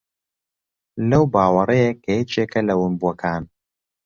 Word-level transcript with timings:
لەو 1.09 1.23
باوەڕەیە 1.33 1.91
کە 2.03 2.11
یەکێکە 2.19 2.59
لە 2.67 2.73
ونبووەکان 2.81 3.43